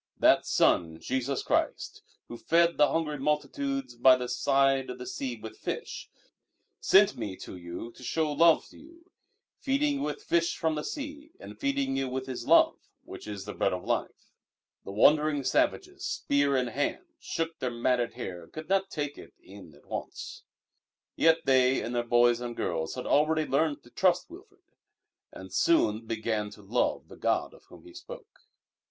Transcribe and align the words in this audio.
That 0.17 0.47
Son, 0.47 0.99
Jesus 0.99 1.43
Christ, 1.43 2.01
Who 2.27 2.35
fed 2.35 2.77
the 2.77 2.89
hungry 2.89 3.19
multitudes 3.19 3.93
by 3.95 4.15
the 4.15 4.27
side 4.27 4.89
of 4.89 4.97
the 4.97 5.05
sea 5.05 5.39
with 5.39 5.59
fish, 5.59 6.09
sent 6.79 7.15
me 7.17 7.35
to 7.35 7.55
you 7.55 7.91
to 7.91 8.01
show 8.01 8.31
love 8.31 8.65
to 8.69 8.79
you, 8.79 9.11
feeding 9.59 9.97
you 9.97 10.01
with 10.01 10.23
fish 10.23 10.57
from 10.57 10.73
the 10.73 10.83
sea, 10.83 11.33
and 11.39 11.59
feeding 11.59 11.95
you 11.95 12.09
with 12.09 12.25
His 12.25 12.47
love, 12.47 12.79
which 13.03 13.27
is 13.27 13.45
the 13.45 13.53
Bread 13.53 13.73
of 13.73 13.83
Life." 13.83 14.31
The 14.85 14.91
wondering 14.91 15.43
savages, 15.43 16.03
spear 16.03 16.57
in 16.57 16.65
hand, 16.69 17.05
shook 17.19 17.59
their 17.59 17.69
matted 17.69 18.13
hair 18.15 18.45
and 18.45 18.51
could 18.51 18.69
not 18.69 18.89
take 18.89 19.19
it 19.19 19.35
in 19.39 19.75
at 19.75 19.85
once. 19.85 20.41
Yet 21.15 21.41
they 21.45 21.79
and 21.79 21.93
their 21.93 22.01
boys 22.01 22.41
and 22.41 22.57
girls 22.57 22.95
had 22.95 23.05
already 23.05 23.45
learned 23.45 23.83
to 23.83 23.91
trust 23.91 24.31
Wilfrid, 24.31 24.61
and 25.31 25.53
soon 25.53 26.07
began 26.07 26.49
to 26.49 26.63
love 26.63 27.07
the 27.07 27.17
God 27.17 27.53
of 27.53 27.65
Whom 27.65 27.85
he 27.85 27.93
spoke. 27.93 28.47